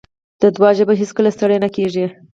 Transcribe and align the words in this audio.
د 0.41 0.43
دعا 0.55 0.69
ژبه 0.77 0.93
هېڅکله 1.01 1.29
ستړې 1.35 1.57
نه 1.63 1.69
کېږي. 1.75 2.05